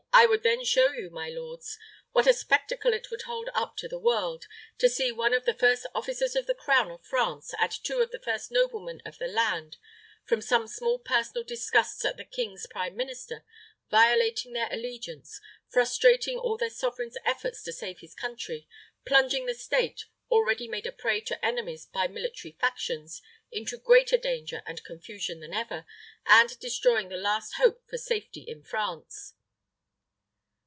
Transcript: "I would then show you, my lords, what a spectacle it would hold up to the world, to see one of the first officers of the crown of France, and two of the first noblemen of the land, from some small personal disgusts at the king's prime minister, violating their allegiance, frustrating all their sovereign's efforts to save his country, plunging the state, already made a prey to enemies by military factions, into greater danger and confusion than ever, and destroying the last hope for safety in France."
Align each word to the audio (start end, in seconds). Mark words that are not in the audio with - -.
"I 0.13 0.25
would 0.25 0.43
then 0.43 0.65
show 0.65 0.91
you, 0.91 1.09
my 1.09 1.29
lords, 1.29 1.79
what 2.11 2.27
a 2.27 2.33
spectacle 2.33 2.93
it 2.93 3.09
would 3.09 3.21
hold 3.23 3.49
up 3.55 3.77
to 3.77 3.87
the 3.87 3.97
world, 3.97 4.45
to 4.77 4.89
see 4.89 5.09
one 5.09 5.33
of 5.33 5.45
the 5.45 5.53
first 5.53 5.87
officers 5.95 6.35
of 6.35 6.47
the 6.47 6.53
crown 6.53 6.91
of 6.91 7.01
France, 7.05 7.53
and 7.57 7.71
two 7.71 8.01
of 8.01 8.11
the 8.11 8.19
first 8.19 8.51
noblemen 8.51 9.01
of 9.05 9.17
the 9.19 9.29
land, 9.29 9.77
from 10.25 10.41
some 10.41 10.67
small 10.67 10.99
personal 10.99 11.43
disgusts 11.45 12.03
at 12.03 12.17
the 12.17 12.25
king's 12.25 12.67
prime 12.67 12.95
minister, 12.97 13.45
violating 13.89 14.51
their 14.51 14.67
allegiance, 14.71 15.39
frustrating 15.69 16.37
all 16.37 16.57
their 16.57 16.69
sovereign's 16.69 17.17
efforts 17.23 17.63
to 17.63 17.71
save 17.73 17.99
his 17.99 18.13
country, 18.13 18.67
plunging 19.05 19.45
the 19.45 19.55
state, 19.55 20.05
already 20.29 20.67
made 20.67 20.85
a 20.85 20.91
prey 20.91 21.21
to 21.21 21.43
enemies 21.43 21.85
by 21.85 22.07
military 22.07 22.51
factions, 22.59 23.21
into 23.49 23.77
greater 23.77 24.17
danger 24.17 24.61
and 24.67 24.83
confusion 24.83 25.39
than 25.39 25.53
ever, 25.53 25.85
and 26.27 26.59
destroying 26.59 27.07
the 27.07 27.17
last 27.17 27.53
hope 27.53 27.81
for 27.89 27.97
safety 27.97 28.41
in 28.43 28.61
France." 28.61 29.35